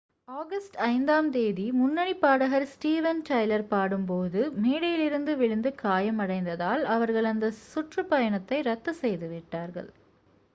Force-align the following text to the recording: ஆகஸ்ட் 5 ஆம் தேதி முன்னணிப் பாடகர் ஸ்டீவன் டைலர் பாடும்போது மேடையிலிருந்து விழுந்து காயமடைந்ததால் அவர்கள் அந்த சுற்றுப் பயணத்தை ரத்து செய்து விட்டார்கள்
ஆகஸ்ட் 0.31 0.75
5 0.83 1.11
ஆம் 1.11 1.27
தேதி 1.31 1.65
முன்னணிப் 1.71 2.21
பாடகர் 2.21 2.65
ஸ்டீவன் 2.65 3.21
டைலர் 3.27 3.65
பாடும்போது 3.67 4.41
மேடையிலிருந்து 4.63 5.35
விழுந்து 5.37 5.71
காயமடைந்ததால் 5.83 6.83
அவர்கள் 6.91 7.25
அந்த 7.25 7.51
சுற்றுப் 7.63 8.09
பயணத்தை 8.09 8.61
ரத்து 8.61 8.93
செய்து 8.95 9.29
விட்டார்கள் 9.29 9.91